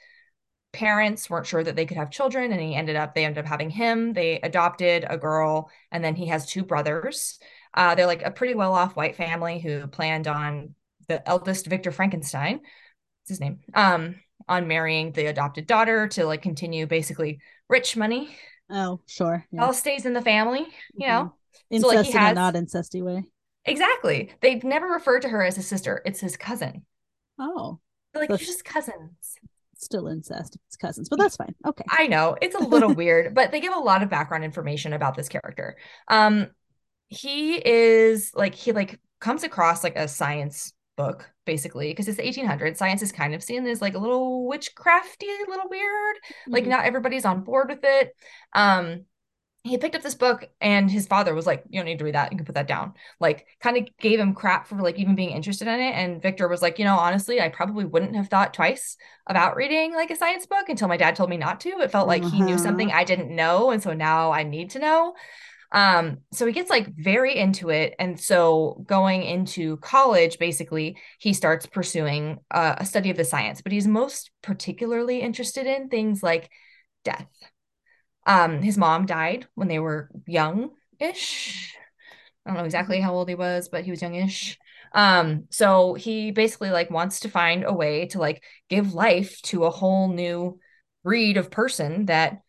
[0.72, 3.50] parents weren't sure that they could have children, and he ended up they ended up
[3.50, 4.14] having him.
[4.14, 7.40] They adopted a girl, and then he has two brothers.
[7.74, 10.76] Uh, they're like a pretty well off white family who planned on
[11.08, 14.16] the eldest Victor Frankenstein, what's his name, um,
[14.48, 18.36] on marrying the adopted daughter to like continue basically rich money.
[18.70, 19.46] Oh, sure.
[19.52, 19.66] Yeah.
[19.66, 21.34] All stays in the family, you know.
[21.72, 23.24] Incest So, like, he in a has- not incesty way.
[23.66, 24.32] Exactly.
[24.42, 26.02] They've never referred to her as his sister.
[26.06, 26.86] It's his cousin.
[27.38, 27.80] Oh,
[28.14, 29.36] They're like, The- you're just cousins.
[29.78, 30.58] still incest.
[30.68, 31.56] It's cousins, but that's fine.
[31.66, 31.84] Okay.
[31.90, 35.16] I know it's a little weird, but they give a lot of background information about
[35.16, 35.78] this character.
[36.08, 36.48] Um,
[37.08, 42.28] he is like he like comes across like a science book basically because it's the
[42.28, 42.80] 1800s.
[42.80, 46.18] Science is kind of seen as like a little witchcrafty, a little weird.
[46.52, 46.70] Like Mhm.
[46.70, 48.16] not everybody's on board with it.
[48.54, 49.06] Um,
[49.64, 52.16] he picked up this book and his father was like, You don't need to read
[52.16, 52.32] that.
[52.32, 52.94] You can put that down.
[53.20, 55.94] Like, kind of gave him crap for like even being interested in it.
[55.96, 58.96] And Victor was like, You know, honestly, I probably wouldn't have thought twice
[59.28, 61.70] about reading like a science book until my dad told me not to.
[61.82, 62.64] It felt like he knew Uh-huh.
[62.64, 63.72] something I didn't know.
[63.72, 65.16] And so now I need to know.
[65.72, 67.94] Um, so he gets like very into it.
[68.00, 73.62] And so going into college, basically, he starts pursuing uh, a study of the science,
[73.62, 76.50] but he's most particularly interested in things like
[77.04, 77.28] death.
[78.26, 81.76] Um, his mom died when they were young-ish.
[82.46, 84.58] I don't know exactly how old he was, but he was youngish.
[84.94, 89.66] Um, so he basically like wants to find a way to like give life to
[89.66, 90.60] a whole new
[91.04, 92.42] breed of person that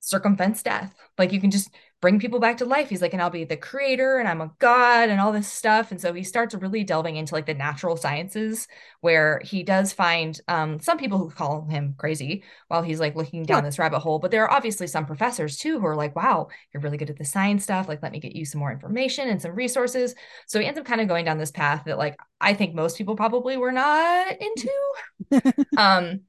[0.00, 0.94] circumvents death.
[1.18, 1.70] Like you can just
[2.02, 2.88] bring people back to life.
[2.90, 5.90] He's like, and I'll be the creator and I'm a god and all this stuff.
[5.90, 8.68] And so he starts really delving into like the natural sciences
[9.00, 13.46] where he does find um, some people who call him crazy while he's like looking
[13.46, 13.62] down Sure.
[13.62, 14.18] this rabbit hole.
[14.18, 17.16] But there are obviously some professors too who are like, wow, you're really good at
[17.16, 17.88] the science stuff.
[17.88, 20.14] Like, let me get you some more information and some resources.
[20.46, 22.98] So he ends up kind of going down this path that like I think most
[22.98, 25.54] people probably were not into.
[25.76, 26.20] um,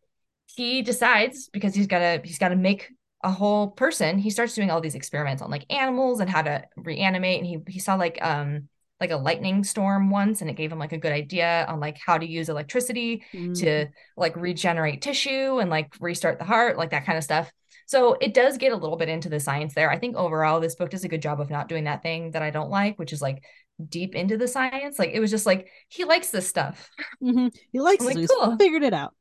[0.55, 2.89] he decides because he's gotta he's gotta make
[3.23, 4.17] a whole person.
[4.19, 7.39] He starts doing all these experiments on like animals and how to reanimate.
[7.39, 10.79] And he he saw like um like a lightning storm once, and it gave him
[10.79, 13.57] like a good idea on like how to use electricity Mm.
[13.59, 17.51] to like regenerate tissue and like restart the heart, like that kind of stuff.
[17.85, 19.89] So it does get a little bit into the science there.
[19.89, 22.41] I think overall this book does a good job of not doing that thing that
[22.41, 23.43] I don't like, which is like
[23.87, 24.97] deep into the science.
[24.99, 26.89] Like it was just like he likes this stuff
[27.23, 27.55] Mhm.
[27.71, 28.17] He likes I'm it.
[28.17, 28.57] like, cool.
[28.57, 29.13] figured it out.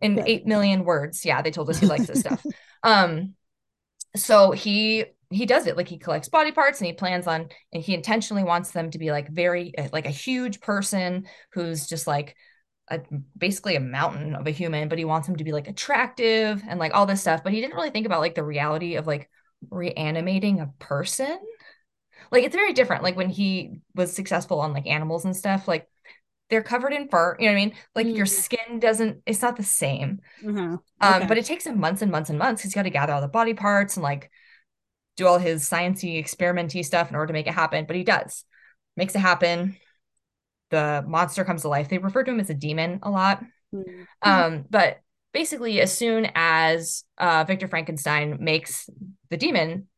[0.00, 0.28] in Good.
[0.28, 1.24] 8 million words.
[1.24, 2.42] Yeah, they told us he likes this stuff.
[2.82, 3.34] Um
[4.16, 5.76] so he he does it.
[5.76, 8.98] Like he collects body parts and he plans on and he intentionally wants them to
[8.98, 12.34] be like very uh, like a huge person who's just like
[12.90, 13.00] a,
[13.36, 16.80] basically a mountain of a human but he wants him to be like attractive and
[16.80, 17.42] like all this stuff.
[17.44, 19.28] But he didn't really think about like the reality of like
[19.70, 21.38] reanimating a person.
[22.30, 23.02] Like it's very different.
[23.02, 25.88] Like when he was successful on like animals and stuff like
[26.50, 28.28] they're covered in fur you know what i mean like your Mm.
[28.28, 30.78] skin doesn't it's not the same Uh-huh.
[31.00, 32.62] um, but it takes him months and months and months.
[32.62, 34.30] Because He's got to gather all the body parts and like
[35.16, 37.84] do all his sciencey, experimenty stuff in order to make it happen.
[37.86, 38.44] But he does,
[38.96, 39.76] makes it happen.
[40.70, 41.88] The monster comes to life.
[41.88, 43.42] They refer to him as a demon a lot.
[43.74, 44.06] Mm.
[44.22, 45.00] Um, but
[45.32, 48.88] basically, as soon as uh, Victor Frankenstein makes
[49.30, 49.88] the demon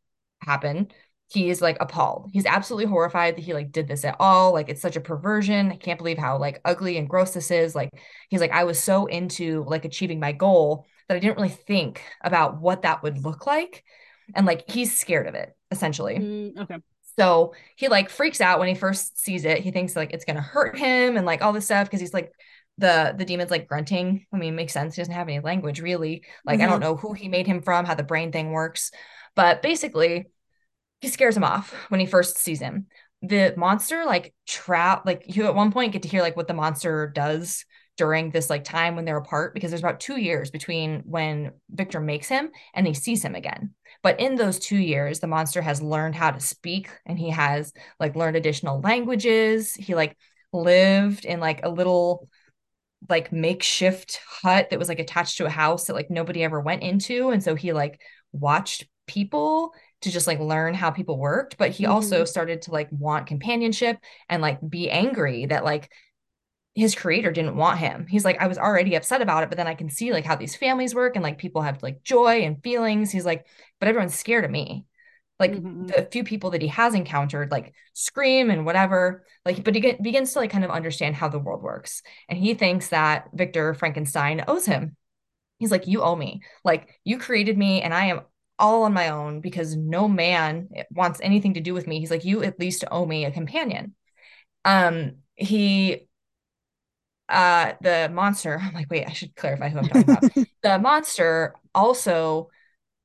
[0.40, 0.88] happen,
[1.30, 2.28] he is like appalled.
[2.32, 4.52] He's absolutely horrified that he like did this at all.
[4.52, 5.70] Like it's such a perversion.
[5.70, 7.74] I can't believe how like ugly and gross this is.
[7.74, 7.90] Like
[8.28, 12.02] he's like I was so into like achieving my goal that I didn't really think
[12.20, 13.84] about what that would look like.
[14.34, 16.16] And like he's scared of it essentially.
[16.16, 16.78] Mm, okay.
[17.16, 19.58] So he like freaks out when he first sees it.
[19.58, 22.14] He thinks like it's going to hurt him and like all this stuff because he's
[22.14, 22.32] like
[22.78, 24.26] the the demon's like grunting.
[24.32, 24.96] I mean, it makes sense.
[24.96, 26.24] He doesn't have any language really.
[26.44, 26.64] Like mm-hmm.
[26.64, 26.90] I don't mm-hmm.
[26.90, 28.90] know who he made him from, how the brain thing works.
[29.36, 30.26] But basically,
[31.00, 32.86] he scares him off when he first sees him.
[33.22, 36.54] The monster like trap like you at one point get to hear like what the
[36.54, 37.64] monster does
[37.96, 42.00] during this like time when they're apart because there's about two years between when Victor
[42.00, 43.74] makes him and he sees him again.
[44.02, 47.74] But in those two years, the monster has learned how to speak and he has
[47.98, 49.74] like learned additional languages.
[49.74, 50.16] He like
[50.52, 52.28] lived in like a little
[53.08, 56.82] like makeshift hut that was like attached to a house that like nobody ever went
[56.82, 57.30] into.
[57.30, 58.00] And so he like
[58.32, 61.92] watched people to just like learn how people worked but he mm-hmm.
[61.92, 65.90] also started to like want companionship and like be angry that like
[66.74, 68.06] his creator didn't want him.
[68.06, 70.36] He's like i was already upset about it but then i can see like how
[70.36, 73.10] these families work and like people have like joy and feelings.
[73.10, 73.46] He's like
[73.78, 74.86] but everyone's scared of me.
[75.38, 75.86] Like mm-hmm.
[75.86, 80.02] the few people that he has encountered like scream and whatever like but he get,
[80.02, 82.02] begins to like kind of understand how the world works.
[82.28, 84.96] And he thinks that victor frankenstein owes him.
[85.58, 86.42] He's like you owe me.
[86.64, 88.20] Like you created me and i am
[88.60, 91.98] all on my own because no man wants anything to do with me.
[91.98, 93.94] He's like, you at least owe me a companion.
[94.64, 96.06] Um, he
[97.28, 100.48] uh the monster, I'm like, wait, I should clarify who I'm talking about.
[100.62, 102.50] the monster also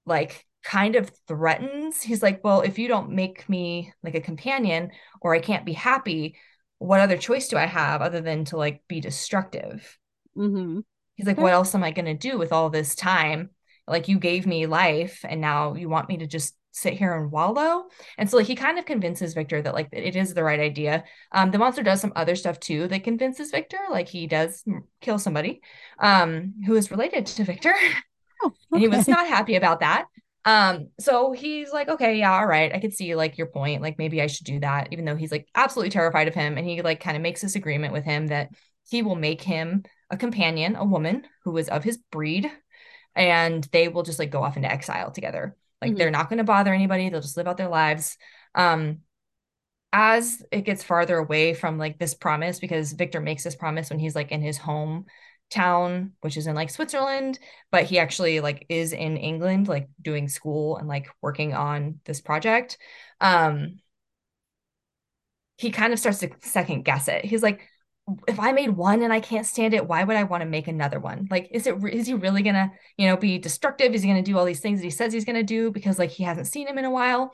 [0.05, 2.01] like kind of threatens.
[2.01, 4.91] He's like, well, if you don't make me like a companion
[5.21, 6.37] or I can't be happy,
[6.79, 9.97] what other choice do I have other than to like be destructive?
[10.35, 10.79] Mm-hmm.
[11.15, 13.51] He's like, what else am I going to do with all this time?
[13.87, 17.31] Like you gave me life and now you want me to just sit here and
[17.31, 17.85] wallow?
[18.17, 21.03] And so like he kind of convinces victor that like it is the right idea.
[21.31, 24.63] Um the monster does some other stuff too that convinces victor like he does
[25.01, 25.61] kill somebody
[25.99, 27.73] um who is related to victor.
[28.43, 28.55] Oh, okay.
[28.73, 30.07] and he was not happy about that.
[30.43, 33.97] Um so he's like okay yeah all right i could see like your point like
[33.97, 36.57] maybe i should do that even though he's like absolutely terrified of him.
[36.57, 38.49] And he like kind of makes this agreement with him that
[38.89, 42.51] he will make him a companion a woman who is of his breed
[43.15, 45.55] and they will just like go off into exile together.
[45.81, 45.97] Like mm-hmm.
[45.97, 47.09] they're not going to bother anybody.
[47.09, 48.17] They'll just live out their lives.
[48.53, 48.99] Um,
[49.93, 53.99] as it gets farther away from like this promise, because Victor makes this promise when
[53.99, 55.05] he's like in his home
[55.49, 57.39] town, which is in like Switzerland,
[57.71, 62.19] but he actually like is in England, like doing school and like working on this
[62.19, 62.77] project.
[63.21, 63.79] Um,
[65.57, 67.23] he kind of starts to second guess it.
[67.23, 67.67] He's like,
[68.27, 70.67] if I made one and I can't stand it, why would I want to make
[70.67, 71.27] another one?
[71.31, 73.93] Like, is it is he really gonna, you know, be destructive?
[73.93, 76.11] Is he gonna do all these things that he says he's gonna do because like
[76.11, 77.33] he hasn't seen him in a while?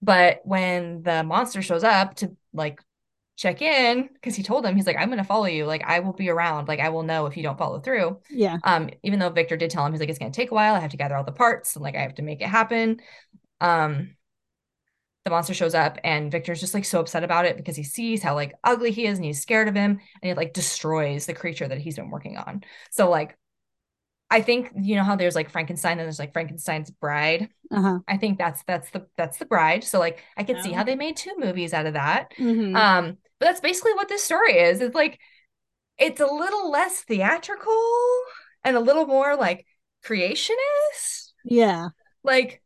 [0.00, 2.80] But when the monster shows up to like
[3.36, 5.66] check in, because he told him he's like, I'm gonna follow you.
[5.66, 6.68] Like, I will be around.
[6.68, 8.20] Like, I will know if you don't follow through.
[8.30, 8.58] Yeah.
[8.62, 10.74] Um, even though Victor did tell him he's like, it's gonna take a while.
[10.74, 13.00] I have to gather all the parts and like I have to make it happen.
[13.60, 14.14] Um,
[15.24, 18.22] the monster shows up and Victor's just like so upset about it because he sees
[18.22, 21.34] how like ugly he is and he's scared of him and it like destroys the
[21.34, 22.64] creature that he's been working on.
[22.90, 23.36] So like
[24.30, 27.50] I think you know how there's like Frankenstein and there's like Frankenstein's bride.
[27.70, 27.98] Uh-huh.
[28.08, 29.84] I think that's that's the that's the bride.
[29.84, 30.62] So like I could oh.
[30.62, 32.32] see how they made two movies out of that.
[32.38, 32.74] Mm-hmm.
[32.74, 34.80] Um but that's basically what this story is.
[34.80, 35.20] It's like
[35.98, 37.72] it's a little less theatrical
[38.64, 39.66] and a little more like
[40.04, 41.32] creationist.
[41.44, 41.88] Yeah.
[42.24, 42.62] Like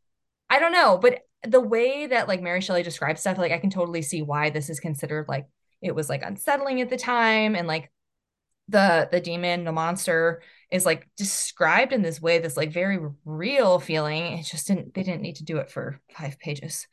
[0.48, 3.70] I don't know, but the way that like Mary Shelley describes stuff, like I can
[3.70, 5.46] totally see why this is considered like
[5.82, 7.90] it was like unsettling at the time and like
[8.68, 13.78] the the demon the monster is like described in this way this like very real
[13.78, 14.38] feeling.
[14.38, 16.87] It just didn't they didn't need to do it for five pages.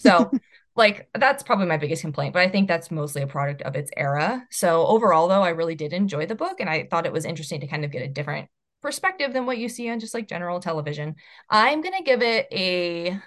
[0.00, 0.30] So
[0.76, 3.90] like that's probably my biggest complaint but i think that's mostly a product of its
[3.96, 4.46] era.
[4.50, 7.60] So overall though i really did enjoy the book and i thought it was interesting
[7.60, 8.48] to kind of get a different
[8.82, 11.14] perspective than what you see on just like general television.
[11.48, 13.18] I'm going to give it a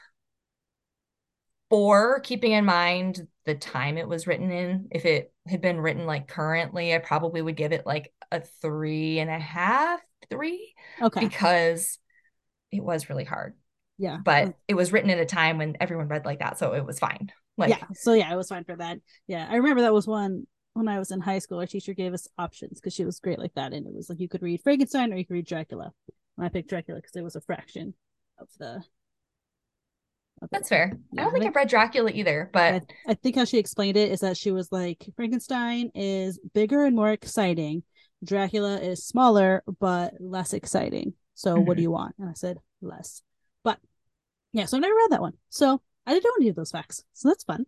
[1.69, 4.87] four, keeping in mind the time it was written in.
[4.91, 9.19] If it had been written like currently, I probably would give it like a three
[9.19, 9.99] and a half,
[10.29, 10.73] three.
[11.01, 11.21] Okay.
[11.21, 11.99] Because
[12.71, 13.53] it was really hard.
[13.97, 14.17] Yeah.
[14.23, 14.53] But oh.
[14.67, 16.59] it was written at a time when everyone read like that.
[16.59, 17.31] So it was fine.
[17.57, 17.85] Like, yeah.
[17.93, 18.99] So yeah, it was fine for that.
[19.27, 19.47] Yeah.
[19.49, 20.45] I remember that was one
[20.75, 23.39] when I was in high school, our teacher gave us options because she was great
[23.39, 23.71] like that.
[23.71, 25.91] And it was like you could read Frankenstein or you could read Dracula.
[26.37, 27.93] And I picked Dracula because it was a fraction
[28.39, 28.83] of the
[30.51, 30.97] that's fair.
[31.17, 33.97] I don't think I, have read Dracula either, but I, I, think how she explained
[33.97, 37.83] it is that she was like Frankenstein is bigger and more exciting.
[38.23, 41.13] Dracula is smaller but less exciting.
[41.33, 41.65] So mm-hmm.
[41.65, 41.83] what do mm-hmm.
[41.83, 42.15] you want?
[42.19, 43.21] And I said less.
[43.63, 43.79] But
[44.53, 45.33] yeah, so I never read that one.
[45.49, 47.65] So I didn't know any of those facts, so that's fun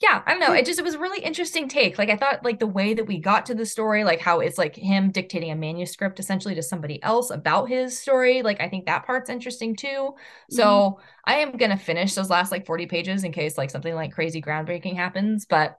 [0.00, 2.44] yeah i don't know it just it was a really interesting take like i thought
[2.44, 5.50] like the way that we got to the story like how it's like him dictating
[5.50, 9.76] a manuscript essentially to somebody else about his story like i think that part's interesting
[9.76, 10.14] too.
[10.50, 11.02] So mm-hmm.
[11.24, 14.40] i am gonna finish those last like 40 pages in case like something like crazy
[14.40, 15.76] groundbreaking happens but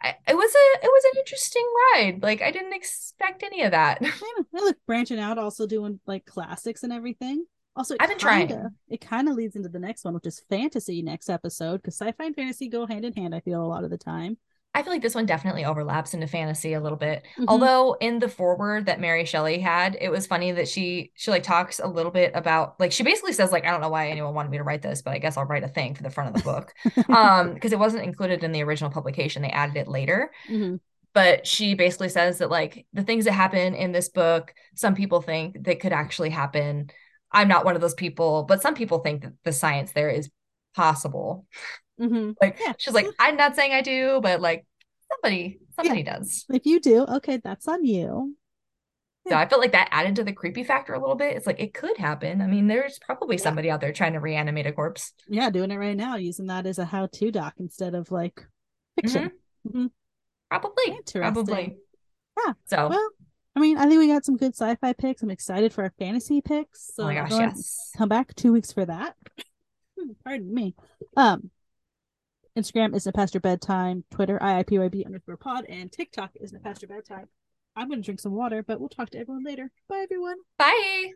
[0.00, 3.72] I, it was a it was an interesting ride like i didn't expect any of
[3.72, 4.00] that.
[4.02, 4.10] Yeah,
[4.54, 7.44] I look branching out also doing like classics and everything
[7.76, 8.68] also, I've been kinda, trying.
[8.88, 12.24] It kind of leads into the next one, which is fantasy next episode, because sci-fi
[12.24, 13.34] and fantasy go hand in hand.
[13.34, 14.38] I feel a lot of the time.
[14.76, 17.22] I feel like this one definitely overlaps into fantasy a little bit.
[17.38, 17.44] Mm-hmm.
[17.48, 21.42] Although in the foreword that Mary Shelley had, it was funny that she she like
[21.42, 24.34] talks a little bit about like she basically says like I don't know why anyone
[24.34, 26.36] wanted me to write this, but I guess I'll write a thing for the front
[26.36, 26.74] of the book.
[27.08, 29.40] um because it wasn't included in the original publication.
[29.40, 30.30] They added it later.
[30.46, 30.76] Mm-hmm.
[31.14, 35.22] But she basically says that like the things that happen in this book, some people
[35.22, 36.90] think that could actually happen
[37.36, 40.30] I'm not one of those people, but some people think that the science there is
[40.74, 41.44] possible.
[42.00, 42.32] Mm-hmm.
[42.40, 42.72] Like yeah.
[42.78, 44.64] she's like, I'm not saying I do, but like
[45.12, 46.16] somebody, somebody yeah.
[46.16, 46.46] does.
[46.48, 48.34] If you do, okay, that's on you.
[49.26, 49.32] Yeah.
[49.32, 51.36] So I felt like that added to the creepy factor a little bit.
[51.36, 52.40] It's like it could happen.
[52.40, 55.12] I mean, there's probably somebody out there trying to reanimate a corpse.
[55.28, 58.46] Yeah, doing it right now, using that as a how-to doc instead of like
[58.94, 59.32] fiction.
[59.68, 59.78] Mm-hmm.
[59.78, 59.86] Mm-hmm.
[60.48, 61.00] Probably.
[61.12, 61.76] Probably.
[62.46, 62.52] Yeah.
[62.66, 63.08] So well,
[63.56, 65.22] I mean, I think we got some good sci-fi picks.
[65.22, 66.92] I'm excited for our fantasy picks.
[66.94, 67.90] So oh my gosh, yes.
[67.96, 69.16] Come back two weeks for that.
[70.24, 70.74] Pardon me.
[71.16, 71.50] Um,
[72.56, 77.28] Instagram is Pastor Bedtime, Twitter IIPYB underscore pod, and TikTok is Pastor Bedtime.
[77.74, 79.70] I'm gonna drink some water, but we'll talk to everyone later.
[79.88, 80.36] Bye everyone.
[80.58, 81.12] Bye.